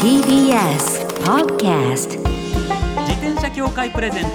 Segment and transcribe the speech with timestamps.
[0.00, 2.10] TBS Podcast
[3.00, 4.28] 自転車協会プレゼンツ。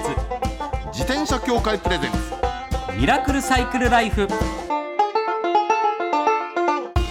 [0.91, 2.17] 自転車協会プレゼンツ。
[2.99, 4.27] ミラクルサイクルライフ。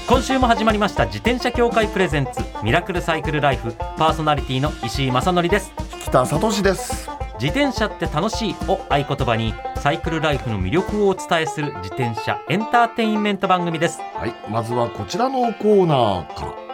[0.07, 1.07] 今週も始まりました。
[1.07, 2.43] 自転車協会プレゼンツ。
[2.63, 3.73] ミラクルサイクルライフ。
[3.97, 5.73] パーソナリティの石井正則です。
[6.03, 7.09] 北里志です。
[7.41, 14.01] 自転車って楽しいを合言葉にサイクルライフの魅力をお伝えする自転車エンターテインメント番組です。
[14.15, 14.35] はい。
[14.51, 16.66] まずはこちらのコーナーから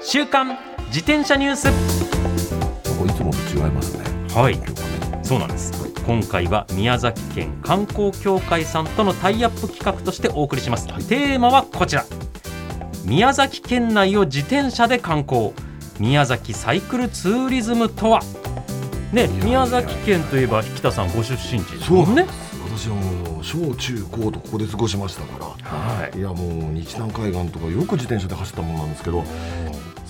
[0.00, 0.56] 週刊
[0.86, 1.68] 自転車ニュース。
[1.68, 4.04] いつもと違いますね。
[4.32, 4.58] はい。
[5.24, 5.72] そうなんです。
[6.06, 11.04] 今回は宮崎県観光協会さんとのタイアップ企画としてお送りします、はい。
[11.04, 12.04] テーマはこちら。
[13.04, 15.52] 宮崎県内を自転車で観光。
[15.98, 18.20] 宮崎サイクルツーリズムとは。
[19.12, 22.24] ね宮崎県といえば引田さんご出身地ですもんね。
[22.24, 22.86] す。
[22.86, 25.46] 私はもう小中高とここで過ごしましたから。
[25.68, 26.18] はい。
[26.18, 29.24] いやもう日南海岸とかよく自転車で走ったものなんですけど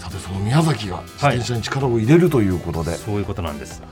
[0.08, 2.98] さてその宮崎が自転車に力を入れるということで、はい。
[2.98, 3.82] そういうことなんです。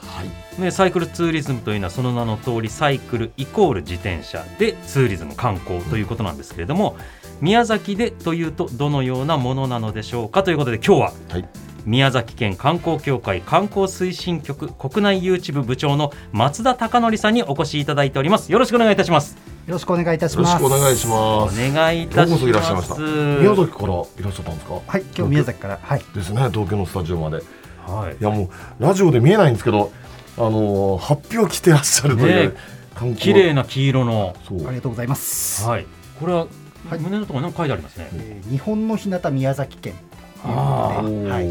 [0.59, 6.97] ね、サイクルツーリズムというのはその名の通りサイクルイコール自転車でツーリズム観光ということなんですけれども
[7.43, 18.51] 宮崎でというとどのようなものなのでしょうかということで今日ははい宮崎県観光協会観光推進局国内誘致部部長の松田貴則さんにお越しいただいております。
[18.51, 19.37] よろしくお願いいたします。
[19.67, 20.57] よろしくお願いいたしよろます。
[20.57, 21.11] しくお願いしお
[21.47, 21.73] ます。
[21.73, 22.49] 願いいたします。
[22.49, 22.99] いらっしゃいました。
[22.99, 24.23] 宮崎からい。
[24.23, 24.75] らっしゃったんですか？
[24.87, 27.39] はい、今日宮崎から、はい、ですね東京のスタジオまで。
[27.39, 27.41] い
[27.89, 28.17] はい。
[28.21, 28.51] やも
[28.81, 29.93] うラジオで見えないんですけど
[30.37, 32.57] あのー発表来てらっしゃるという、ね
[33.17, 34.35] 綺麗な黄色の。
[34.49, 34.67] そう。
[34.67, 35.65] ありがとうございます。
[35.69, 35.87] はい。
[36.19, 36.47] これは
[36.91, 36.99] はい。
[36.99, 39.95] 胸のところに書いてありますね、えー日本の日向宮崎県
[40.43, 41.47] というあことで、はい、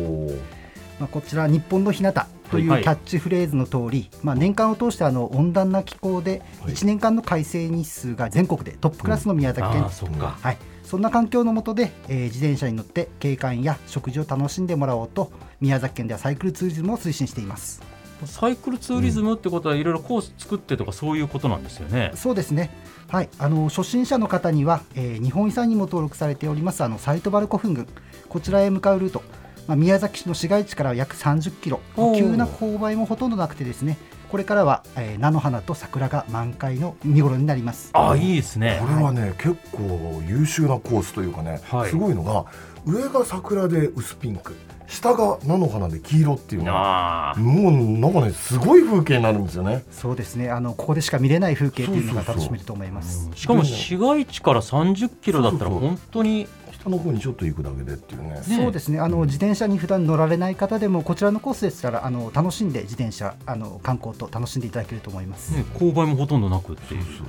[0.99, 2.13] まあこちら日本の日向
[2.51, 6.73] というはいキャッチフレーズの通り、まあ年間を通してあの温暖な気候ではい。
[6.73, 9.83] 1年間の改正日数が全国でトップクラスの宮崎県。
[9.83, 9.89] ああ。
[9.89, 17.94] そはい、そんな環境の下で、えー自転車に乗って景観や食事を楽しんでもらおうと宮崎県ではサイクルツーリズムを推進しています。
[18.25, 22.11] サイクルツーリズムってことはいろいろコース作ってとかそういうことなんですよね。
[22.15, 22.71] そうですね。
[23.07, 27.87] はい、あの初心者の方には、えー日本遺産にも登録されておりますあのサイトバル古墳群
[28.29, 29.21] こちらへ向かうルート、
[29.67, 31.81] まあ、宮崎市の市街地から約30キロ。
[32.15, 33.97] 急な勾配もほとんどなくてですね。
[34.29, 37.91] これからは、えー菜の花と桜が満開の見頃になります。
[37.93, 38.79] ああいいですね。
[38.81, 38.87] こ。
[38.87, 41.89] れはね、結構優秀なコースというかね、はい。
[41.89, 42.45] すごいのが
[42.85, 44.55] 上が桜で薄ピンク
[44.87, 49.83] 下が菜の花で黄色っていうのもうなんかねすごい風景になるんですよね。
[49.91, 50.49] そうですね。
[50.49, 53.29] あのここでしか見れない風景というのが楽しめると思います。
[53.35, 55.89] しかも市街地から30キロだったらそうそうそう。
[55.89, 58.29] 本当に下の方にちょっと行くだけでっていうね。
[58.33, 58.99] ねそうですね。
[58.99, 65.55] あの自転車に普段乗られない方でもこちらのコースでしたらあの楽しんで自転車あの観光と楽しんでいただけると思います。
[65.55, 67.27] ね勾配もほとんどなくっていうそう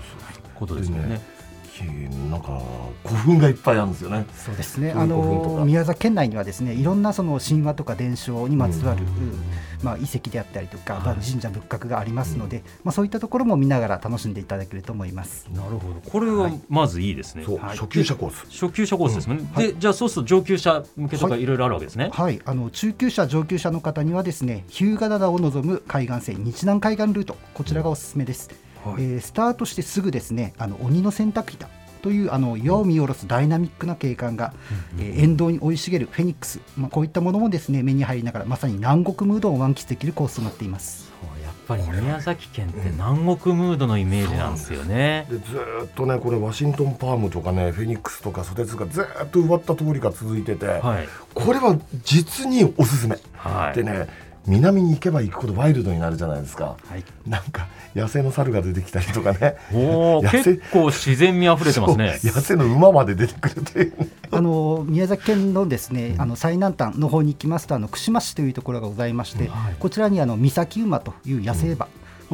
[0.54, 1.35] ことですよね
[1.84, 1.86] で。
[1.86, 2.60] きなんか
[3.04, 4.92] 古墳がいっぱいあるんですよねそうですね。
[4.92, 9.02] あの宮崎県内にはですね、いろんなその神話とか伝承にまつわる、
[9.82, 15.48] まあ遺跡であったりとか、まあ神社仏閣がありますので、まあそういったところも見ながら楽しんでいただけると思います。
[15.52, 17.44] なるほどこれはまずいいですね。
[17.44, 19.44] そう、はい初級者コース初級者コースですもんね。
[19.56, 22.10] うんでじゃあそうすると上級者向けとかはいいろいろあるわけですね。
[22.12, 28.65] はい、あの中級者上級者の方にはですね、日向灘を望む海岸線日南海岸ルート、こちらがおすすめです。
[28.92, 31.68] はいえースタートしてすぐですね、あの鬼の洗濯板。
[32.02, 34.52] というあの岩を見下ろすダイナミックな景観が、
[34.98, 41.10] えー沿道に生い茂るフェニックス、まあ、こういったものもですね目に入りながらまさに南国ムードを満喫できるコースとなっています。
[41.20, 45.26] そうやっぱり宮崎県って南国ムードのイメージなんですよね。
[45.28, 53.74] でずーっとねこれワシントンパームとかねフェニックスとかソテツがずーっと植わった通りが続いてて、はいこれは実におすすめ、はい。
[53.74, 54.06] でね
[54.46, 56.76] 南に行けば行くほどワイルドになるじゃないですか。
[56.88, 57.04] はい。
[57.26, 59.56] なんか野生の猿が出てきたりとかね。
[60.30, 62.18] 結構自然味あふれてますね。
[62.22, 63.98] 野生の馬まで出てくるという。
[63.98, 69.74] ねあの宮崎県のですね、あの最南端の方に行きますとあの串間市というところがございまして、はい。
[69.78, 71.88] こちらにあの三崎馬という野生馬、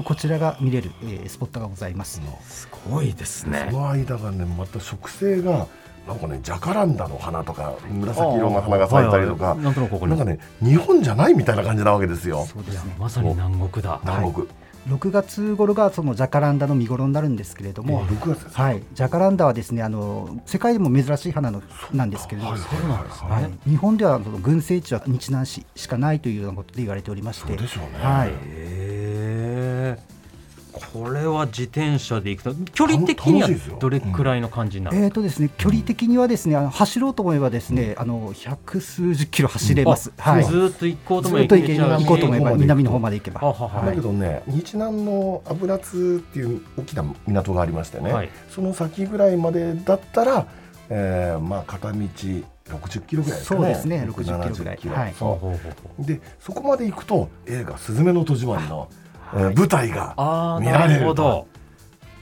[0.05, 2.21] こちらが見れる、えースポットがございます。
[2.49, 3.69] すごいですね。
[3.71, 3.77] そ。
[3.77, 5.67] の間がねまた植生が
[6.07, 12.45] なんかねジャカランダの花とか紫色の花が咲いたりとかはいはいなんとなくわかね日本じゃないみたいな感じなわけですよ。
[12.45, 14.01] そうですねまさに南国だ。
[14.03, 14.49] 南国、
[14.89, 18.63] 6月頃がそのジャカランダの見頃になるんですけれども、6月ですか？
[18.65, 21.63] はい、ジャカランダはですねあの世界でも珍しい花の
[21.93, 23.43] なんですけれども、はいはいはいはい。
[23.45, 28.05] はい、日本ではその群生地は日南市しかないというようなことで言われておりましてそうでしょうね。
[28.05, 28.31] はい。
[30.93, 33.49] これは自転車で行くと距離的には
[33.81, 40.13] どれくらいの感じになる、えーとですね、距離的にはですねあの走ろうと思えばですねあの百数十キロ走れます。
[40.19, 42.19] あはい、ずーっと行こうともずっと行こう？
[42.19, 43.41] と思えば南南の方まで行けば。
[43.41, 43.87] ははは。
[43.87, 48.29] だけどね日南の油津っていう大きな港がありましてね、はい。
[48.51, 50.47] その先ぐらいまでだったら、
[50.91, 53.61] えーまあ片道60キロぐらいですかね。
[53.61, 54.77] そうですね60キロぐらい。
[54.77, 54.95] 70キロ。
[54.95, 55.15] はい。
[55.19, 56.03] そほうほうほうほう。
[56.03, 59.02] うでそこまで行くと映画「すずめの戸締まりの」えー
[59.33, 61.01] 舞台がああな見られる。
[61.01, 61.47] るほど。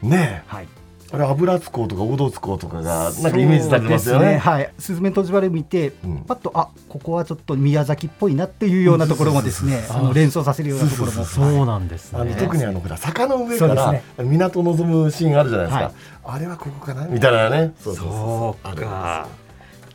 [0.02, 0.68] ねはい。
[0.76, 0.80] え
[1.12, 4.24] あれ油津港とか大道津港とかがなんかイメージされてますよね。
[4.24, 4.72] そうですはい。
[4.78, 6.18] スズメとじばれ見て、うん。
[6.20, 11.24] パッとあここはちょっと宮崎っぽいなっていうようなところもですね、そうそうそうそうあの連想させるようなところも。
[11.24, 12.20] そうなんですね。
[12.20, 15.92] あの特にあのほら坂の上から港を望むシーンあるじゃないですか、はい。
[16.24, 17.08] あれはここかな？
[17.08, 17.74] みたいなね。
[17.80, 19.28] そうそうあるんですか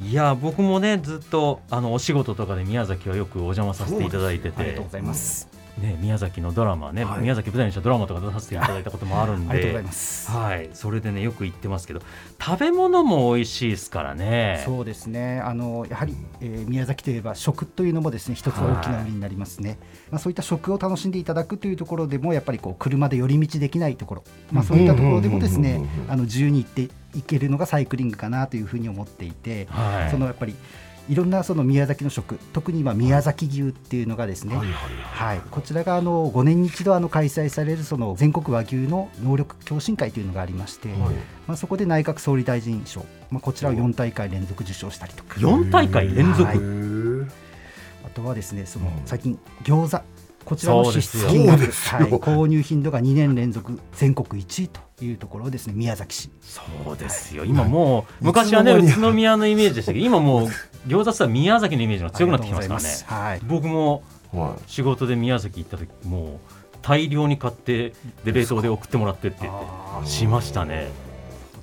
[0.02, 0.08] よ。
[0.10, 4.62] いや僕もねずっとあのお仕事とかで宮崎はよくお邪魔させていただいてて。
[4.62, 5.48] ありがとうございます。
[5.78, 7.22] ね宮崎のドラマね、はい。
[7.22, 9.84] 宮崎舞台にしたドラマとか出させていただいたこともあるんで。
[10.28, 10.70] はい。
[10.74, 12.02] それでねよく行ってますけど
[12.44, 14.62] 食べ物も美味しいですからね。
[14.66, 15.40] そうですね。
[15.40, 19.78] あのやはり、えー宮崎といえば食というのもですね一つ大きな売りになりますね。
[20.12, 30.12] まあそういった食を楽しんでいただくというところでもやっぱりこう車で寄り道できないところ、まあそういったところでもですね自由に行っていけるのがサイクリングかなというふうに思っていて、はい。
[30.12, 30.56] そのやっぱり
[31.08, 34.56] いろんなその宮崎の食、特に今宮崎牛っていうのがですね。
[34.56, 41.00] はいこちらがあの5年に一度あの開催されるその全国和牛の能力共進会というのがありまして、はい。
[41.48, 46.58] まあ、そこで内閣総理大臣賞、まあ、こちらを4大会連続受賞したりとか、4大会連続、はい。
[48.06, 48.94] あとはですねそのうん。
[49.06, 50.04] 最近餃子
[50.46, 51.70] こちらの支出金額、はい、
[52.12, 56.30] 購入頻度が2年連続全国1位というところをですね宮崎市。
[56.42, 56.62] そ
[56.92, 57.46] うですよ。
[57.46, 60.48] 今もう昔はね宇都宮のイメージでしたけど今もう
[60.88, 62.96] 餃子って言ったら宮崎のイメージが強くなってきましたからね。
[63.06, 63.42] はい。
[63.44, 64.04] 僕も
[64.34, 66.40] は仕事で宮崎行った時も
[66.74, 67.94] う大量に買って
[68.24, 70.08] で冷凍で送ってもらってって言ってあー。
[70.08, 70.90] しましたね。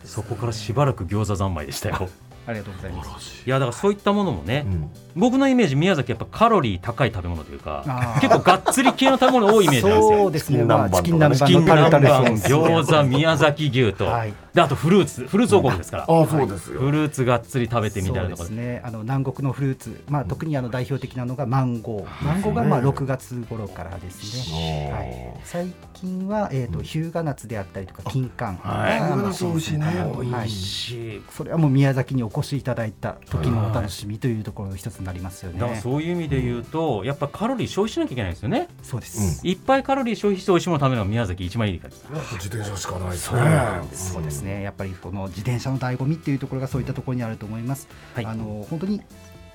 [0.04, 2.08] そこからしばらく餃子三昧でしたよ
[2.46, 3.42] ありがとうございます。
[3.46, 3.50] い。
[3.50, 4.90] やだからそういったものもね、い、うん。
[5.14, 10.18] 僕のイメージ宮崎やっぱカロリー高い食べ物というか結構がっつり系の食べ物多いイメージなんですよ。
[10.18, 12.48] そうですね、チキンまあ、チキン南蛮とかね南蛮。
[12.48, 14.34] 餃子宮崎牛と、はい。
[14.54, 15.26] であとフルーツ。
[15.26, 18.48] フルーツ王国ですから、ああそうですよ、フルーツがっつり食べてみたいなところ。
[18.48, 18.82] ですね。
[18.84, 22.04] あの南国のフルーツ、まあ特にあの代表的なのがマンゴー。
[22.04, 22.34] はい。
[22.34, 24.92] マンゴーがまあね6月頃からですね。
[24.92, 25.40] はい。
[25.44, 28.56] 最近はえっと日向夏であったりとか金柑。
[28.56, 29.44] はい。
[29.44, 29.86] 美味しいね。
[29.86, 30.26] はい。
[30.26, 35.60] 美味しい、それはもう宮崎にお越しいただいた時のお楽しみというところの一つになりますよね。
[35.60, 38.68] だからそういう意味で言うと、やっぱカロリー消費しなきゃいけないですよね。
[38.82, 39.46] そうです。
[39.46, 43.50] いっぱいカロリー消費して美味しいもの食べるのが宮崎一番いいです自転車しかないですそうね
[43.92, 44.62] そうですね。
[44.62, 47.88] やっぱりこの自転車の醍醐味っていうところがそういったところにあると思います。
[48.14, 48.26] はい。
[48.26, 49.02] あの本当に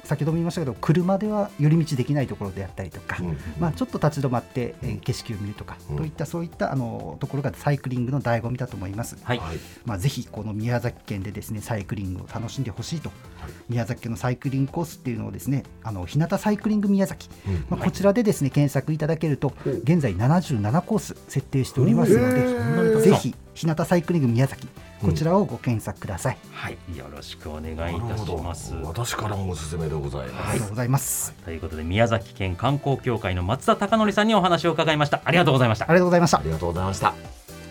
[0.08, 3.18] 先ほども言いましたけど、車では寄り道できないところであったりとか。
[3.20, 5.96] うんまあ、ちょっと立ち止まって、えー景色を見るとか、うん。
[5.98, 9.18] といったそういったあのところがサイクリングの醍醐味だと思います。
[9.24, 9.58] はい、はい。
[9.86, 13.52] まあ、ぜひこの宮崎県でですねサイクリングを楽しんでほしいと、はい。
[13.70, 17.66] 宮崎県のサイクリングコースっていうのをですねあの日向サイクリング宮崎、うん。
[17.70, 19.70] まあ、こちらでですね検索いただけるとう。
[19.70, 24.68] ん現在77コース設定しておりますのでぜひ日向サイクリング宮崎
[25.02, 28.74] こちらをご検索ください、はい、よろしくお願いいたします。
[28.84, 35.22] 私からもおすすめでございあます、りがとうございます、ということで宮崎県観光協会の松田貴則さんにお話を伺いました。
[35.24, 35.86] ありがとうございました。
[35.86, 36.40] ありがとうございました。
[36.40, 37.14] ありがとうございました。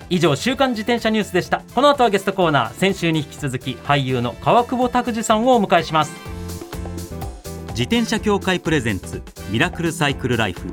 [0.08, 1.62] 以上週刊自転車ニュースでした。
[1.75, 6.12] この後はゲストコーナー先週に引き続き俳優の川久保拓司さんをお迎えします。
[7.70, 10.72] 自転車協会プレゼンツミラクルサイクルライフ。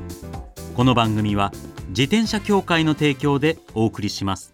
[0.76, 1.52] この番組は
[1.88, 4.53] 自転車協会の提供でお送りします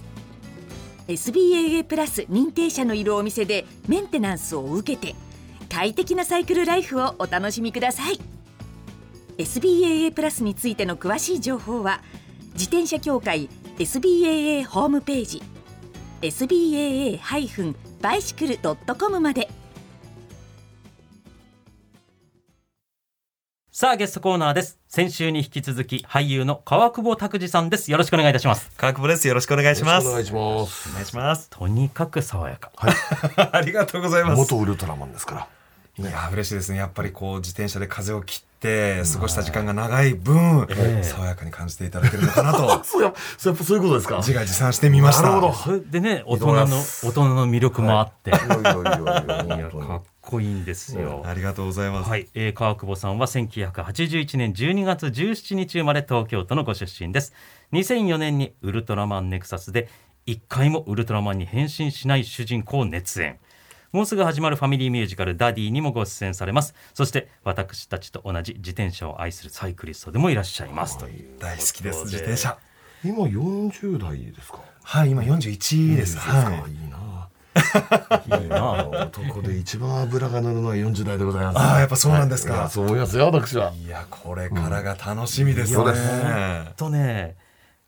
[1.07, 5.15] SBAA プラス認定者のいるお店でメンテナンスを受けて
[5.69, 8.19] 快適なサイクルライフをお楽しみください。
[9.37, 12.01] SBAA プラスについての詳しい情報は
[12.53, 15.41] 自転車協会 SBAA ホームページ
[16.21, 19.49] SBAA-bicycle.com まで。
[23.73, 29.29] さあゲストコーナーです先週に引き続き俳優の川久保拓司さんですよろしくお願いいたします川久保です。
[29.29, 30.07] よろしくお願いします。
[30.07, 31.49] よろしくお願いしますお願いします。
[31.49, 32.69] とにかく爽やか
[33.53, 34.35] ありがとうございます。
[34.35, 35.47] 元ウルトラマンですからね
[36.09, 36.77] いや嬉しいですね。
[36.77, 41.03] やっぱりこう自転車で風を切って過ごした時間が長い分、ええ。
[41.03, 42.83] 爽やかに感じていただけるのかなと。
[42.85, 44.17] そうやそうやっぱそういうことですか？
[44.17, 45.23] 自画自賛してみました。
[45.23, 45.79] なるほど。
[45.79, 48.33] でね大人の大人の魅力もあって、い。
[48.33, 51.23] やいやいやいやいや本当にかっこいいんですよ。
[51.25, 57.33] ありがとうございます、はい、えー、川久保さんは1981年12月17日生まれ東京都のご出身です。
[57.73, 59.89] 2004年にウルトラマンネクサスで
[60.25, 63.39] 一回もウルトラマンに変身しない主人公を熱演
[63.91, 66.73] もうすぐ始まるファミリーミュージカルダディにもご出演されます。
[66.93, 70.97] そして私たちと同じ自転車を愛するサイクリストでもいらっしゃいます。
[70.97, 71.19] とい。
[71.19, 72.57] う大好きです自転車。
[73.03, 74.59] 今40代ですか？
[74.83, 76.71] はい今41です、はい。
[76.71, 77.01] いいな。
[78.39, 78.87] いいな。
[78.87, 81.59] 男で一番脂が乗るのは40代でございます。
[81.59, 82.53] ああやっぱそうなんですか。
[82.53, 82.69] はい。
[82.69, 83.73] そう思いますよ私は。
[83.73, 86.75] いやこれからが楽しみですね、そうです。
[86.77, 87.35] とね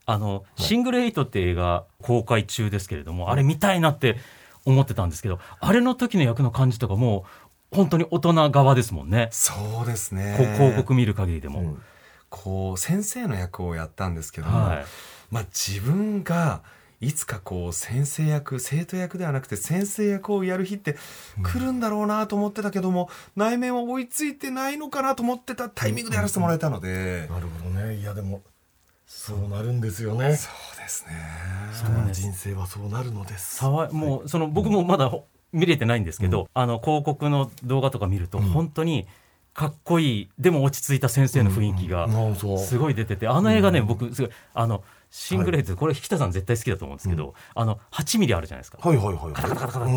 [0.06, 4.18] あの、シングルエイトって映画公開中ですけれども、あれ見たいなって
[4.64, 7.24] 思ってたんですけどあれの時の役の感じとかも
[7.72, 9.52] う本当に大人側ですもんね、そ
[9.82, 10.36] うですね。
[10.38, 11.82] こ広告見る限りでも、うん。
[12.28, 14.84] こう先生の役をやったんですけども、はい。
[15.30, 16.62] まあ自分が
[17.00, 20.96] いつかこう先生役生徒役ではなくて先生役をやる日って
[21.42, 27.96] 来るんだろうなと思ってたけども、内面は追いついてないのかなと思ってたタイミングでやらせてもらえたので、なるほどね。
[27.96, 28.42] いやでも
[29.16, 30.36] そうなるんですよね。
[30.36, 31.12] そうですね。
[31.72, 33.56] そう人生はそうなるのです。
[33.56, 35.10] さわもうその僕もまだ
[35.52, 39.06] 見れてないんですけど、あの広告の動画とか見ると本当に
[39.54, 42.08] かっこいいでも落ち着いた先生の雰囲気が
[42.58, 48.78] すごい出ててあの映画ね、僕すごいあのシングルヘッド、これ引田さん絶対好きだと思うんですけど、あの8ミリあるじゃないですか。
[48.82, 49.88] はいはいはいカタカタカタカタっ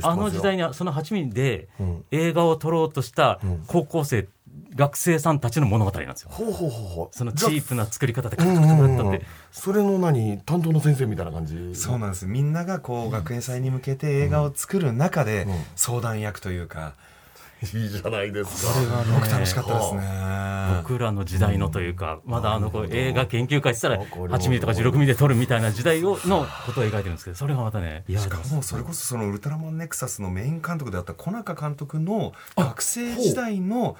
[0.00, 0.06] て。
[0.06, 2.04] あの時代にその8ミリでうん。
[2.12, 3.64] 映画を撮ろうとしたうん。
[3.66, 4.28] 高校生、
[4.74, 6.30] 学生さんたちの物語なんですよ。
[6.30, 7.08] ほうほうほうほう。
[7.16, 11.74] そのチープな作り方でカうんタカタカタうんうんカタって、それの何担当の先生みたいな感じ？
[11.74, 12.26] そうなんです。
[12.26, 15.54] みんながこう学園祭に向けて映画を作る中でうん。
[15.76, 16.94] 相談役というか、
[17.62, 18.72] いいじゃないですか。
[18.72, 20.02] それがね僕楽しかったですね。
[20.78, 33.96] 僕らの時代のというか、まだあのこう映画研究会したらわかる8ミリとか16ミリで撮るみたいな時代をのことを描いてるんですけどそれがまたねいやしかもそれこそそのウルトラマンネクサスのメイン監督であった小中監督の学生時代の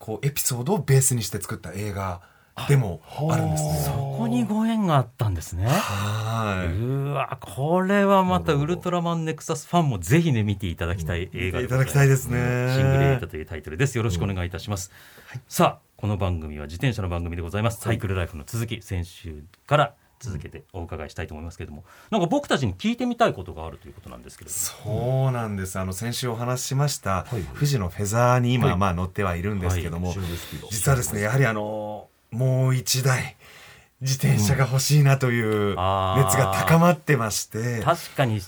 [0.00, 2.22] こうエピソードをベースにして作った映画
[2.68, 4.16] でもあるんですそね。
[4.18, 5.66] こにご縁があったんですね。
[5.66, 11.66] はうーわこれはまたウルトラマンネクサスファンもぜひね見ていただきたい映画い。
[11.66, 12.74] いただきたいですね。
[12.74, 13.96] シングルエイトというタイトルです。
[13.98, 14.90] よろしくお願いいたします。
[15.48, 17.80] さあ、この番組は自転車の番組でございます。
[17.80, 24.60] サイクルライフの続き、先週から続けてお伺いしたいと思いますけれども、なんか僕たちに聞いてみたいことがあるということなんですけれども。
[25.02, 25.78] そうなんです。
[25.78, 27.42] あの先週お話ししました、はいはい。
[27.54, 28.76] 富士のフェザーに今、はい。
[28.76, 33.36] まあ乗ってはいるんですけども、シングルスピード実はですねやはりあのもう一台
[34.00, 38.40] 自転車が欲しいなという熱が高まってまして、確かに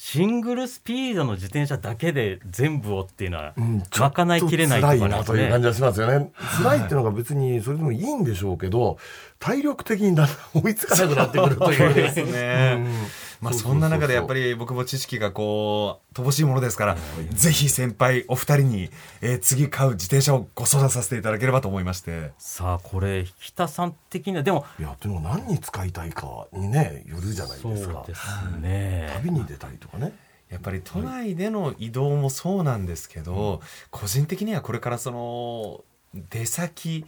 [0.00, 5.70] シングルスピードの自転車だけで全部をっていうのはうんちょっと賄いきれないといなという感じね。
[5.70, 6.30] がしますよね。
[6.62, 8.96] 辛いっていうのが別にそれでもいいんでしょうけど、
[9.40, 11.94] 体力的にだんだん追いつかなくなってくるという。
[11.94, 12.94] ですねうん
[13.40, 16.96] まあそんな中でやっぱり僕も知識がこう乏しいものですから、
[17.32, 18.90] ぜひ先輩お二人に、
[19.20, 22.32] えー次買う自転車をご相談させていただければと思いまして。
[22.38, 28.04] さあ、これ、日田さん的には、でも、いや、でも何に使いたいかにね、よるじゃないですか。
[28.06, 28.20] です
[28.60, 29.10] ね。
[29.14, 30.12] 旅に出たりとかね。
[30.50, 35.84] やっぱり都内での移動もそうなんですけど、個人的にはこれからその
[36.30, 37.04] 出先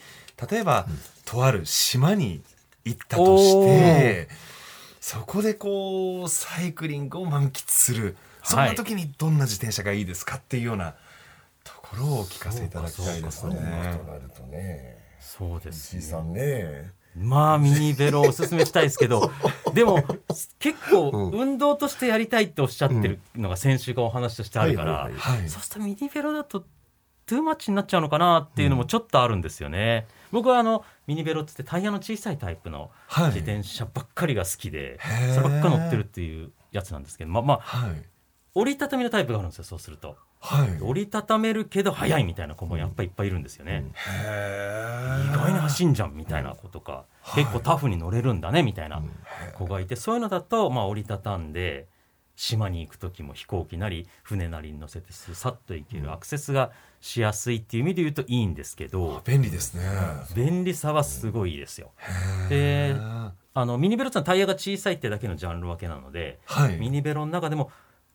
[0.50, 0.86] 例えば、
[1.24, 2.42] とある島に
[2.84, 4.28] 行ったとして
[5.00, 8.16] そこでこうサイクリングを満喫する。
[8.42, 10.94] そんな時にどんな自転車がいいですかっていうような
[11.64, 13.54] ところをお聞かせいただきたいですね。
[13.54, 13.60] と。
[13.60, 14.98] なるとね。
[15.20, 16.92] そうですねさんね。
[17.16, 19.32] まあ、ミニベロをおすすめしたいですけど、
[19.74, 20.04] でも、
[20.58, 21.40] 結構、うん。
[21.40, 25.10] 運動としてやりたいっておっしゃってるのが先週がお話としてあるから、
[25.48, 26.64] そうするとミニベロだと、
[27.30, 30.08] トゥーマッチになっちゃうのかなっていうのもちょっとあるんですよね。
[30.32, 33.26] 僕はあの、ミニベロって言ってタイヤの小さいタイプのはい。
[33.26, 35.34] 自転車ばっかりが好きで、へー。
[35.36, 38.02] そればっか乗ってるっていうやつなんですけど、まあまあ、はい。
[38.56, 40.16] 折りたたみのタイプがあるんですよ、そうすると。
[40.40, 40.82] はい。
[40.82, 43.84] 折りたためるけど速いみたいな子もやっぱりいっぱいいるんですよね。
[43.94, 45.28] へー。
[45.28, 47.04] 意外に走んじゃんみたいな子とか、
[47.36, 49.00] 結構タフに乗れるんだねみたいな
[49.56, 51.86] 子がいて、そういうのだと、まあ、折りたたんで
[52.40, 56.70] 島に行く時も飛行機なり船なりに乗せてさっと行けるアクセスが
[57.02, 59.82] しやすいっていう意味で言うといいんですけど便利ですね。
[60.34, 61.90] 便利さはすごいですよ。
[62.48, 67.70] へでーあのミニベロってのはタイヤが小さいってだけのジャンル分けなので、はいミニベロの中でも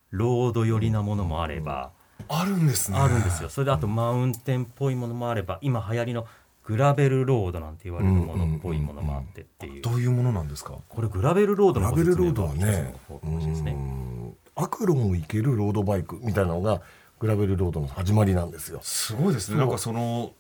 [0.10, 1.92] ロード寄りなものもあれば、
[2.28, 2.98] あるんですね。
[2.98, 3.50] あるんですよ。
[3.50, 6.26] それであとマウンテンっぽいものもあれば、今流行りの
[6.64, 9.82] グラベルロードなんて言われるものっぽいものもあってっていう。
[9.82, 10.74] どういうものなんですか？
[10.88, 12.96] これグラベルロードのラご説明ベルロードはね
[13.62, 14.15] ね。
[14.58, 16.82] うんアクロンを行けるロードバイクみたいなのが
[17.20, 18.80] グラベルロードの始まりなんですよ。
[18.82, 19.58] すごいですね。
[19.58, 20.34] なんかその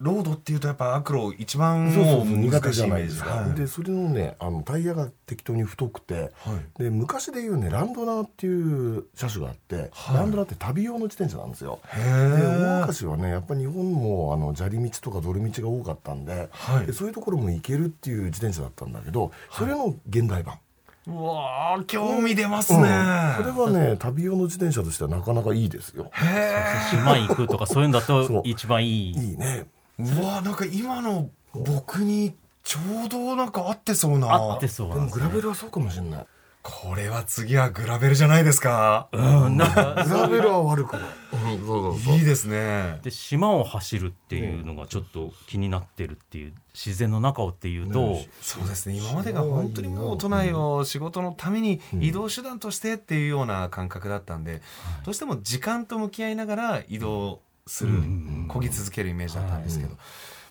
[0.00, 3.30] ロードっていうとやっぱアクロ一番そう苦手じゃないですか。
[3.30, 3.54] はい。
[3.54, 6.82] でそれのねあのタイヤが適当に太くて、はい。
[6.82, 10.16] で昔でいうねランドナーっていう車種があって、はい。
[10.16, 11.80] ランドナーって旅用の自転車なんですよ。
[11.92, 16.86] へで大え昔はねやっぱ日本もあの砂利道とか泥道が多かったんで,、はい。
[16.86, 20.58] でそういうところも行けるっていう自転車だったんだけどそれの現代版、
[21.10, 22.84] うわー興味出ますね、うん。
[22.84, 26.10] これはね旅用の自転車としてはなかなかいいですよ。
[26.90, 29.12] 島行くとかそういうんだと一番いい。
[29.12, 29.66] いいね。
[29.98, 34.32] うわーなんか今の僕にちょうどなんか合ってそうな。
[34.32, 35.24] あってそうでもなんですね。
[35.24, 36.26] グラベルはそうかもしれない。
[36.62, 39.56] これは次はグラベルじゃないですか、うん。
[39.56, 39.72] なん。
[39.72, 41.02] かグラベルは悪くない。
[41.32, 42.14] うん、そうそうそう。
[42.16, 48.96] いいですねで島を走るっていうのがちょっと気になってるっていう自然の中をっていうと、ねそうですね。
[48.96, 54.60] 今までが本当にもう都内を仕事のために移動手段としてっていうような感覚だったんで、
[55.04, 58.02] どうしても時間と向き合いながら移動する、
[58.48, 59.96] 漕ぎ続けるイメージだったんですけど、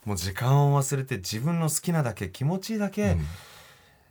[0.06, 3.18] もう時間を忘れて自分の好きなだけ気持ちいいだけ、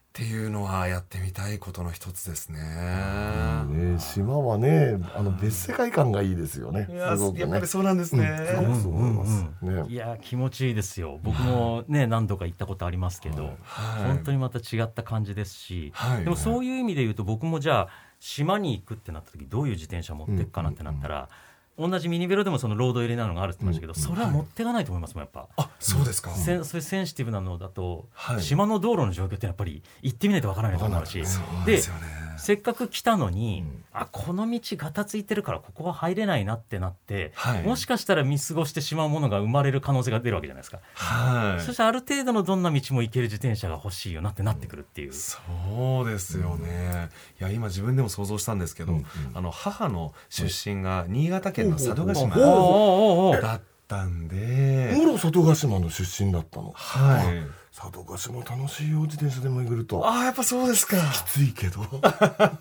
[0.09, 2.59] っていうのはやってみたいことの一つですね。
[2.59, 6.87] ね、島はねあの別世界観がいいですよね。
[6.89, 7.19] ねやっ
[7.51, 8.25] ぱりそうなんですね。
[8.25, 8.89] います、
[9.63, 9.85] ね。
[9.89, 11.21] いや気持ちいいですよ。
[11.23, 14.05] 僕もね何度か行ったことありますけど、はい。
[14.07, 16.25] 本当にまた違った感じですし、はい。
[16.25, 17.89] でもそういう意味で言うと僕もじゃあ
[18.19, 21.29] 島に行くってなった時どういう自転車持っていくかなってなったら、
[21.79, 25.49] 同じミニベロでもそのロード入れなのがあるって言ってましたけど、それは持っていかないと思いますもんやっぱ。
[25.57, 26.31] あそうですか。
[26.31, 32.29] せんそういうセンシティブなのだと、はい島の道路の状況ってやっぱり行ってみないとわからないと思うし、そうでですよね。
[32.39, 41.61] せっかく来たのに、あこの道ガタついてるからここは入れないなってなって、はいもしかしたら見過ごしてしまうものが生まれる可能性が出るわけじゃないですか、はい。
[41.61, 45.39] そしてある程度のどんな道も行ける自転車が欲しいよなってなってくるっていう、そ
[46.05, 47.09] うですよね。
[47.41, 49.01] いや今自分でも想像したんですけど、
[49.35, 53.41] あの母の出身が新潟県の佐渡島。
[53.41, 56.73] だったんで、室佐渡島の出身だったの。
[56.75, 57.47] はい。
[57.75, 60.05] 佐渡島楽しいよ自転車で巡ると。
[60.05, 60.97] ああやっぱそうですか。
[60.97, 61.81] きついけど。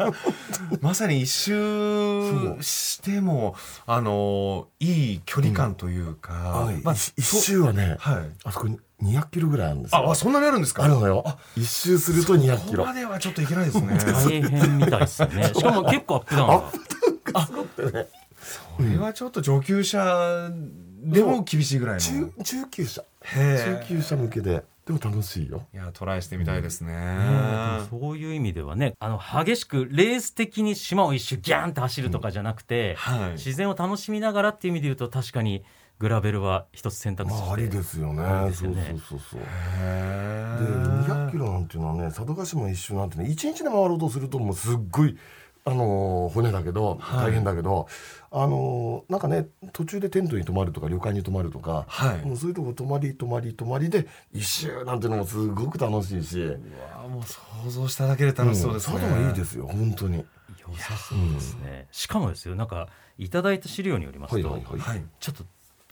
[0.81, 3.55] まさに一周しても
[3.87, 8.29] あのいい距離感というか、あのねまあ一一周はね、はい。
[8.43, 10.07] あそこに200キロぐらいあるんですよ。
[10.07, 10.83] ああそんなにあるんですか？
[10.83, 11.25] あるのよ。
[11.55, 13.97] 一周すると200キロまではちょっといけないですね。
[13.97, 15.45] 大変みたいですよね。
[15.55, 18.05] しかも結構アップダウンが
[18.77, 20.49] これはちょっと上級者
[21.01, 21.99] でも厳しいぐらいの。
[21.99, 23.03] 中中級者。
[23.23, 26.93] 中級者向けででも楽しいよいやトライしてみたいですね。
[26.93, 33.31] でもそういう意味ではねあの激しくレース的に島を一周ギャーンって走るとかじゃなくて、はい。
[33.31, 35.63] 自然を楽しみながらっていう意味で言うと確かに
[35.99, 45.17] グラベルは一つ選択肢としてまあありですよねありですよねそうそうそうそうへでー200キロなんていうのはね佐渡島一周なんてね1日で回ろうとするともうすっごい
[45.67, 47.87] あのー骨だけど大変だけど、
[48.31, 52.25] あのーなんかね途中でテントに泊まるとか旅館に泊まるとか、はい。
[52.25, 56.61] もうそういうとこ泊まり泊まり泊まりで一周なんていうのもすごく楽しいし、う
[57.01, 58.99] わもう想像しただけで楽しそうですね。
[58.99, 60.23] 佐渡はいいですよ本当に。
[60.59, 64.79] 良さそうですね、しかもですよなんかいただいた資料によりますと、はいはいはい。
[64.79, 65.03] はい。
[65.19, 65.43] ちょっと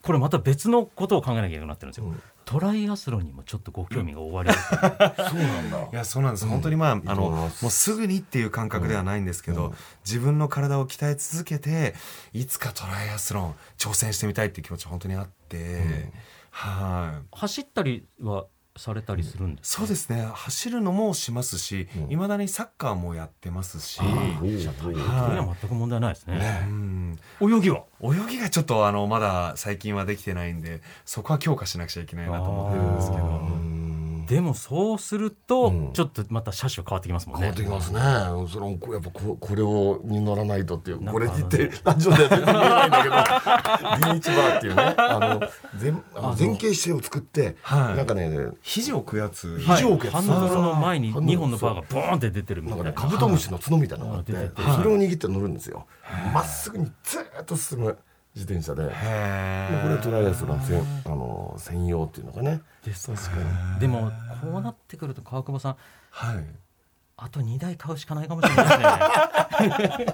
[0.06, 2.22] これまた別のことを考えなきゃいけなくなってるんですよ、うん。
[2.46, 5.90] トライアスロンにもちょっとご興味がおありそうなんだ。
[5.92, 9.76] いやそうなんです、本当にまああのもうすぐにっていう感覚ではないんですけど、うん。
[10.06, 11.96] 自分の体を鍛え続けて
[12.34, 16.12] いつかトライアスロン挑戦してみたいっていう気持ちは本当にあって、
[16.52, 17.26] はい。
[17.32, 18.46] 走ったりは
[18.78, 20.26] されたりするんですか、そうですね。
[20.34, 22.12] 走るのもしますしうん。
[22.12, 26.66] いま、だにサッカーもやってますし、は全く問題ないですね。
[26.68, 27.20] うん。
[27.42, 27.84] 泳ぎは？
[28.02, 33.26] 泳ぎがちょっとあのまだ最近はできてないんでそこは強化しなくちゃいけないなと思ってるんですけあど。
[33.26, 33.85] うん
[34.28, 35.94] でもそうすると、うん。
[35.94, 37.48] ちょっとまた車種は変わってきますもんね。
[37.48, 38.00] 変わってきますね。
[38.52, 43.16] それもやっぱここれをに乗らないとっていうこれにってラジオでは全然見えないんだけど
[44.14, 47.98] ビーチバーっていうねあの前あの前傾姿勢を作って、はい。
[47.98, 49.60] なんかね肘を置くやつ。
[49.60, 50.16] 肘を置くやつ。
[50.16, 52.84] ハンドルの前にハンドル2本のバーがボーンって出てるみたいな。
[52.86, 54.44] なんかねカブトムシの角みたいなのがあって、はい。
[54.44, 54.62] 出てて。
[54.72, 55.86] それを握って乗るんですよ。
[56.34, 57.98] まっすぐにずーっと進む
[58.36, 58.84] 自転車で。
[58.84, 58.90] こ
[59.88, 62.62] れトライアスロン専あの専用っていうのかね。
[62.84, 63.10] です
[63.80, 65.76] でもこうなってくると川久保さん
[66.12, 66.46] はい。
[67.18, 68.68] あと2台買うしかないかもしれない
[69.78, 70.14] で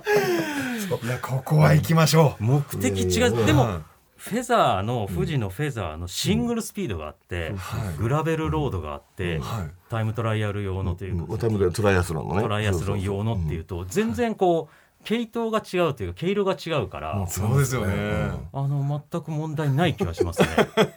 [0.79, 2.43] すね いやここは行きましょう。
[2.43, 3.86] 目的違うでもうん
[4.21, 7.97] フェザーの富士のフェザーのシングルスピードがあって、はい。
[7.97, 9.71] グラベルロードがあって、はい。
[9.89, 12.41] タイムトライアル用のというか、タイムでトライアスロンのね。
[12.43, 18.31] トライアスロン用のっていうと全然こう系統が違うというか毛色が違うから、うんそうですよね。
[18.53, 20.47] あの全く問題ない気がしますね。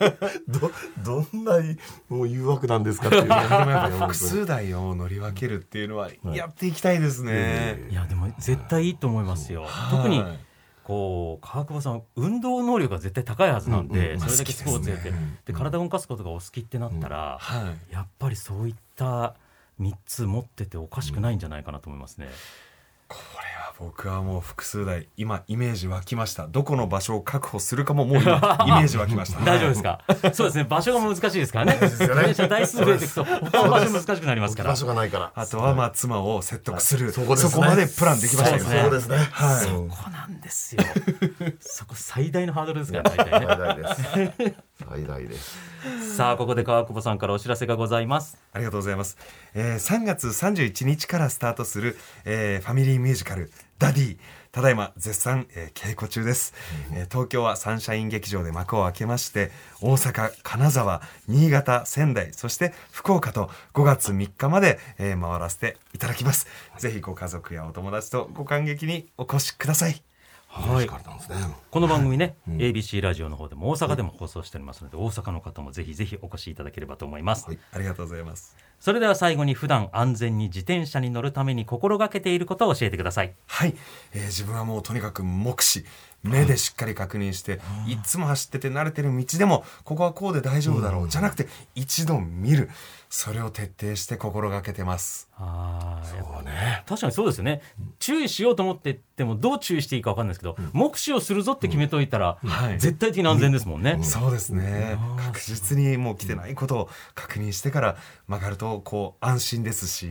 [0.48, 0.70] ど
[1.02, 1.60] どんな
[2.08, 3.24] もう誘惑なんですかっていう
[3.98, 7.86] 複数台を乗り分けるっていうのはやっていきたいですね。
[7.90, 9.66] いやでも絶対いいと思いますよ。
[9.90, 10.38] 特にはい。
[10.84, 14.14] こう川久保さん運動能力が絶対高いはずなんで、うん。
[14.14, 17.92] うんそれだけスポーツやって、まあ好で体を動かすことがお好きってなったら、はい。
[17.92, 19.34] やっぱりそういった
[19.80, 22.28] 3つ持ってておかしくないんじゃないかなと思いますね。
[23.08, 26.46] これは僕はもう複数台今イメージ湧きました。
[26.46, 28.32] どこの場所を確保するかももう今
[28.66, 29.40] イメージ湧きました。
[29.44, 30.00] 大丈夫ですか？
[30.32, 30.64] そうですね。
[30.64, 31.88] 場所が難しいですからね。
[31.88, 32.22] すよね。
[32.24, 34.70] 電車台数増えていくと他の場所難しくなりますから。
[34.70, 35.32] 場所がないから。
[35.34, 37.50] あとはまあ妻を説得する、そこですね。
[37.50, 38.80] そこまでプランできましたよね。
[38.82, 39.16] そうですね。
[39.32, 39.66] はい。
[39.66, 40.82] うんそこなんですよ。
[41.60, 43.88] そこ最大のハードルですから大体ね。
[44.12, 48.36] 最大大ですさあここで川久保さんからお知らせがございます。
[48.52, 49.16] ありがとうございます、
[49.54, 54.18] えー3月31日からスタートする、えーファミリーミュージカル「ダディ」
[54.52, 56.54] ただいま絶賛、えー稽古中です、
[56.92, 66.46] えー東京はサンシャイン劇場で幕を開けまして大阪金沢新潟仙台そして福岡と5月3日まで、えー回らせていただきます。
[66.78, 70.02] ぜひご家族やお友達とご観劇にお越しください
[70.56, 70.88] はい。
[71.70, 77.58] この番組ね、ABC ラジオの方でも大阪でも放送しておりますので、大阪の方もぜひぜひお越しいただければと思います、はい。
[77.72, 78.56] ありがとうございます。
[78.78, 83.34] それでは最後に普段安全に自転車に乗るために心がけていることを教えてください。
[83.46, 83.74] はい、
[84.12, 85.84] えー自分はもうとにかく目視
[86.22, 92.70] 目でしっかり確認して、いつも走ってて慣れてる道でもここはこうで大丈夫だろう、じゃなくて一度見る
[93.08, 95.30] それを徹底して心がけてます。
[95.36, 96.82] あーやっぱそうね。
[96.86, 97.62] 確かにそうですよね。
[97.98, 102.78] 注意しようと思ってってもどう注意していいか分かんないですけど、目視をするぞって決めといたら、はい。
[102.78, 104.98] 絶対的な安全ですもんね、そうですね。
[105.18, 110.06] 確実にもう来てないことを確認してから曲がるとこう安心ですし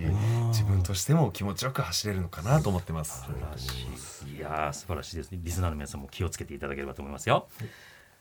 [0.47, 3.23] 自分としても気持ちよく走れるのかなと思ってます。
[3.23, 3.87] 素晴らし
[4.27, 4.37] い。
[4.37, 5.39] いやー素晴らしいですね。
[5.41, 7.47] リスナーの皆さんも気をつけていただければと思いますよ、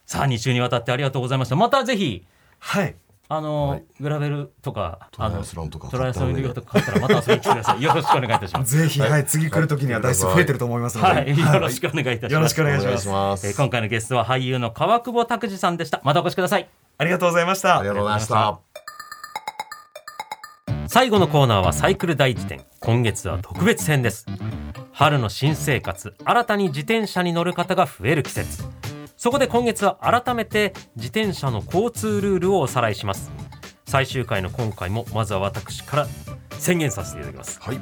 [0.06, 1.56] さあ2週にわたってありがとうございました。
[1.56, 2.26] またぜひ。
[2.58, 2.94] はい
[3.34, 3.84] あの、はい。
[3.98, 7.82] グラベルとかトライアスロンとかトライアスロンとか買ったらまた遊びに来てください。
[7.82, 8.34] よろしくお願い。
[8.34, 12.32] いたしますぜひ、はい、次来る時には台数増えてると思いますので、はい、よろしくお願いいたします。
[12.34, 13.46] よろしくお願いしますします。
[13.46, 16.02] えー今回のゲストは俳優の川久保拓司さんでした。
[16.04, 16.68] またお越しください。
[16.98, 17.78] ありがとうございました。
[17.78, 18.60] ありがとうございました。
[20.88, 22.60] 最後のコーナーはサイクル大辞典。
[22.80, 24.26] 今月は特別編です。
[24.92, 28.64] 春の新生活、新たに自転車に乗る方が増える季節。
[29.22, 33.30] そこで今月は改めて自転車の交通ルールをおさらいします。
[33.86, 36.08] 最終回の今回もまずは私から
[36.58, 37.60] 宣言させていただきます。
[37.62, 37.80] はい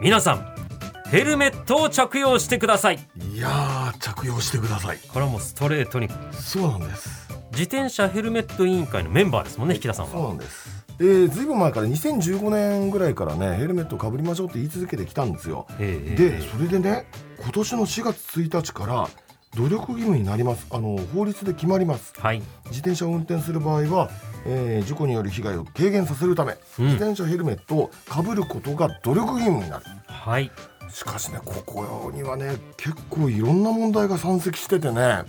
[0.00, 0.54] 皆さん、
[1.10, 2.98] ヘルメットを着用してください。
[3.34, 10.28] いやー着用してくださいこれはもうストレートにそうなんです自転車ヘルメット委員会のメンバーですもんね、引田さんそうは。
[10.30, 17.04] なんですえー、ずいぶん前から2015年ぐらいからねヘルメットをかぶりましょうって言い続けてきたんですよええでそれでね
[17.42, 19.08] 今年の4月1日から
[19.56, 20.66] 努力義務になります。
[20.70, 22.12] あの法律で決まります。
[22.18, 22.42] はい。
[22.66, 24.10] 自転車を運転する場合は、
[24.46, 26.84] えー事故による被害を軽減させるため、うん。
[26.86, 29.84] 自転車ヘルメットをかぶることが努力義務になる。
[30.06, 30.50] はい。
[30.90, 35.24] しかしねここにはね結構いろんな問題が山積しててね。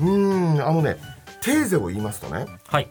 [0.00, 0.66] うーん。
[0.66, 0.96] あのね
[1.40, 2.88] テーゼを言いますとねはい。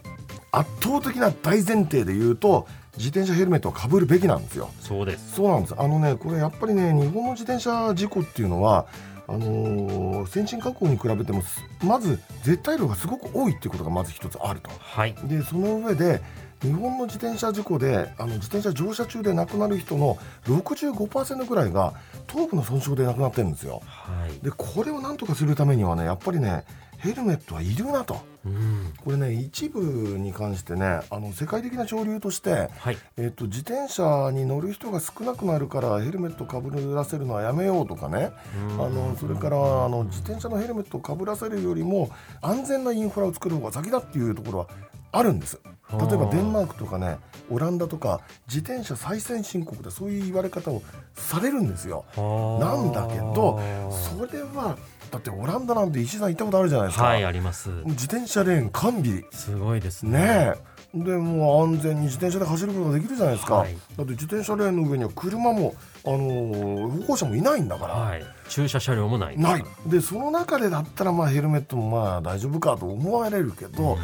[0.50, 4.70] 圧倒的な大前提で言うと自転車ヘルメットをかぶるべきなんですよ。
[4.80, 5.34] そうです。
[5.36, 5.74] そうなんです。
[5.78, 8.86] あのねこれやっぱりね日本の自転車事故っていうのは
[9.28, 15.14] あのー先進各国に比べてもすまず絶対量がすごく多いっていうことがまず一つあるとはい。
[15.24, 16.22] でその上で
[16.62, 21.92] 日本の自転車事故であの自転車乗車中で亡くなる人の65%ぐらいが
[22.28, 24.44] 頭部の損傷で亡くなってるんですよはい。
[24.44, 26.64] でこれをなんとかするためにはねやっぱりね
[26.98, 28.92] ヘルメットはいるなとうん。
[29.04, 29.80] これね一部
[30.18, 32.98] に関してねあの世界的な潮流としてはい。
[33.16, 38.32] えっと、自転車に乗る人が少なくなるからヘルメットかぶらせるのはやめようとかね。
[38.78, 44.68] あのそれからあの自転車のヘルメットをかぶらせるよりも安全なインフラを作る方が先だっていうところは
[45.12, 45.60] あるんです。
[45.92, 47.18] 例えばデンマークとかね
[47.50, 50.82] オランダとか自転車最先進国でそういう言われ方を
[51.14, 52.04] されるんですよ。
[52.16, 54.78] なんだけどそれは
[55.12, 57.68] だってオランダなんて石井さん行ったことあるじゃないですか、はい、あります。
[57.84, 60.18] 自転車レーン完備すごいですね。
[60.18, 68.24] ねえでもう安全に自転車で走ることができるじゃないですか、はいだって自転車レーンの上には車も、あのー歩行者もいないんだから、はい。
[68.48, 69.38] 駐車車両もない。
[69.38, 73.98] ないでその中でだったらまあヘルメットもまあ大丈夫かと思われるけど、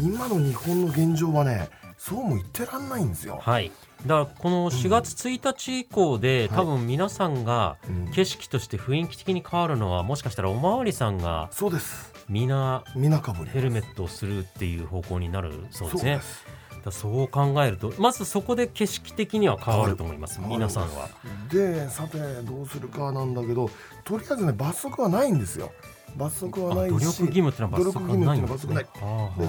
[0.00, 3.40] 今の日本の現状はねそうも言ってらんないんですよ。
[3.42, 3.72] はい。
[4.06, 16.12] だからこの4月1日以降で、はい多分皆さんがうん景色として雰囲気的に変わるのはもしかしたらおまわりさんがそうです皆皆かぶりヘルメットをするっていう方向になるそうですね。
[16.12, 21.08] そうですだからそう考えるとまずそこで景色的には変わると思います皆さんは。
[21.50, 23.68] でさてどうするかなんだけど
[24.04, 25.72] とりあえずね罰則はないんですよ
[26.16, 28.86] 罰則はないしあ努力義務ってのは罰則がないんですね。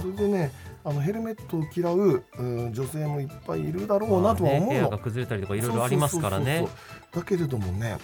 [0.02, 0.52] それでね
[0.84, 6.46] あのヘルメットを嫌う、うん、女性もいっぱいいるだろうなとは思うの、まあねが崩れたりとかいろいろありますからね。
[6.46, 6.78] そうそうそう
[7.14, 7.24] そう。
[7.24, 7.98] だけれどもね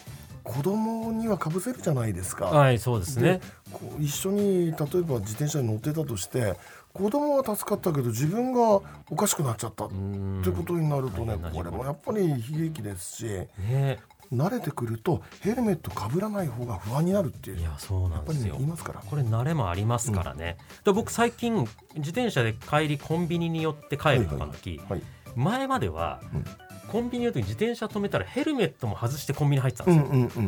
[0.44, 2.46] 子供にはかぶせるじゃないですか。
[2.46, 3.42] はいそうですね。
[3.72, 6.56] こう一緒に例えば自転車に乗ってたとして
[6.94, 13.26] 子供は助かったけど自分がおかしくなっちゃったっうんてことになるとねこれもやっぱり悲劇ですし。
[13.26, 14.00] ね
[14.34, 17.60] 慣れてくるとヘルメットかぶらない方が不安になるっていう。
[17.60, 19.02] いやそうなやっぱりねんですよ言いますから。
[19.02, 25.02] これ慣れもありますからね、で僕最近自転車で帰りコンビニに寄って帰るとかの時、はい。
[25.36, 26.46] 前までは、うん
[26.92, 30.44] コンビニの時に自転車止めたらヘルメットも外してコンビニ入ってたんですよ。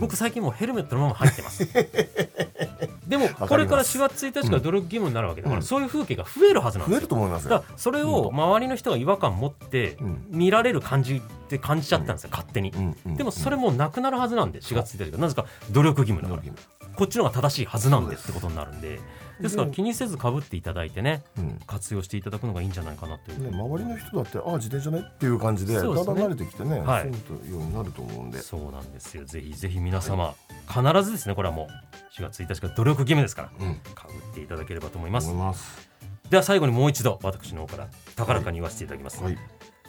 [0.00, 1.66] 僕最近もうヘルメットのまま入ってます。
[3.06, 5.64] でもこれから4月1日から努力義務になるわけだから、うん。
[5.64, 6.96] そういう風景が増えるはずなんですよ。
[6.96, 7.50] 増えると思いますよ。
[7.50, 10.26] だからそれを周りの人が違和感持ってうん。
[10.30, 12.72] 見られる感じって感じちゃったんですよ勝手に、
[13.04, 16.52] でもそれもうなくなるはずなんで4月1日からなぜか努力義務だから。
[16.96, 19.00] こっちの方が正しいはずなんでってことになるんで
[19.40, 21.60] ですから気にせずかぶっていただいてねうん。
[21.66, 27.02] 活用していただくのがいいんじゃないかなという、ね、周りの人だってああ自転車ねっていう感じでだんだん慣れてきてね、はい。
[27.26, 28.38] そういうようになると思うんで。
[28.40, 29.24] そうなんですよ。
[29.24, 30.34] ぜひぜひ皆様、
[30.68, 33.74] 必ずですねこれはもう4月1日から努力義務ですからうん。
[33.94, 35.30] かぶっていただければと思います。
[35.30, 35.88] 思います。
[36.30, 39.38] では最後にもう一度私の方から高らかに言わせていただきます、はい。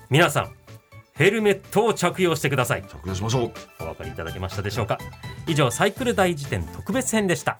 [0.09, 0.53] 皆さん
[1.13, 2.83] ヘルメットを着用してください。
[2.83, 3.51] 着用しましょう。
[3.79, 4.97] お分かりいただけましたでしょうか？
[5.47, 7.59] 以上サイクル大辞典特別編でした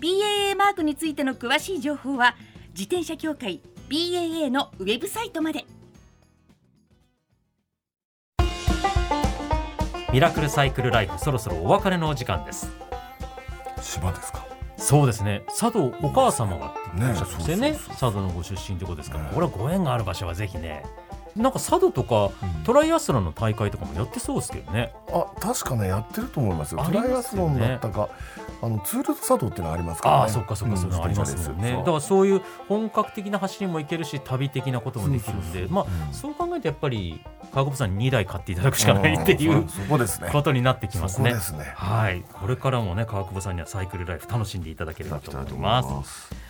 [0.00, 2.34] BAA マークについての詳しい情報は
[2.70, 3.60] 自転車協会
[3.90, 5.66] BAA のウェブサイトまで。
[10.10, 12.72] ミラクルサイクルライフそろそろお別れのお時間です。
[13.82, 14.46] 島ですか。
[14.78, 15.42] そうですね。
[15.48, 17.72] 佐渡お母様がねおっしゃってましたよね。
[17.88, 20.82] 佐渡のご出身ということですから、ねこれはご縁がある場所はぜひね
[21.36, 22.30] なんか佐渡とか
[22.64, 24.92] トライアスロンの大会とかもやってそうですけどね。
[25.12, 26.80] あ確かねやってると思いますよ。
[26.80, 27.60] トありますよね。
[27.60, 28.08] ライアスロンだったか
[28.62, 30.22] あのツールド佐渡っていうのありますからね。
[30.22, 31.72] ああそっかそっか、うんそういうのありますもんね。
[31.72, 36.34] だからそういう本格的な走りもいけるし旅的なこともできるんでまあ、うんそう。
[36.34, 37.20] 考えるとやっぱり
[37.52, 40.28] 川久保さんに2台買っていただくしかないっていうこですね。
[40.30, 41.34] ことになってきますね。
[41.74, 42.22] はい。
[42.32, 46.28] これからもね川久保さんにはサイクルライフ楽しんでいただければと思います。
[46.28, 46.49] す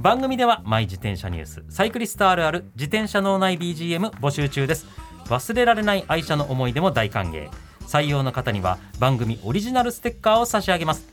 [0.00, 4.86] 番組ではマイ自転車ニュースサイクリストあるある自転車脳内 BGM 募集中です。
[5.26, 7.50] 忘れられない愛車の思い出も大歓迎。
[7.86, 11.06] 採用の方には番組オリジナルステッカーを差し上げます。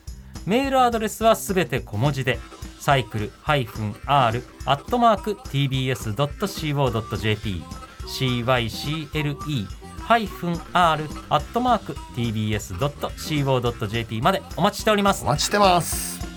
[0.46, 2.40] メールアドレスはすべて小文字で
[2.80, 4.32] サイクル -r ア
[4.78, 7.64] ットマーク tbs.co.jp
[10.08, 15.26] cycle -r アットマーク tbs.co.jp までお待ちしております。
[15.26, 16.37] お待ちしてます。